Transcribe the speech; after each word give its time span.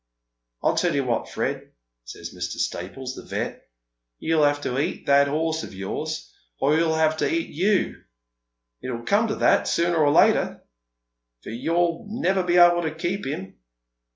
'I'll 0.63 0.73
tell 0.73 0.95
you 0.95 1.03
what, 1.03 1.29
Fred,' 1.29 1.73
says 2.05 2.33
Mr. 2.33 2.57
Staples, 2.59 3.13
the 3.15 3.21
Vet,' 3.21 3.69
you'll 4.17 4.45
have 4.45 4.61
to 4.61 4.79
eat 4.79 5.05
that 5.05 5.27
horse 5.27 5.61
of 5.61 5.75
yours, 5.75 6.33
or 6.59 6.75
he'll 6.75 6.95
have 6.95 7.17
to 7.17 7.31
eat 7.31 7.49
you. 7.49 8.01
It 8.81 8.87
'11 8.87 9.05
come 9.05 9.27
to 9.27 9.35
that 9.35 9.67
sooner 9.67 9.97
or 9.97 10.09
later, 10.09 10.63
for 11.43 11.51
you'll 11.51 12.07
never 12.09 12.41
be 12.41 12.57
able 12.57 12.81
to 12.81 12.95
keep 12.95 13.27
him.' 13.27 13.59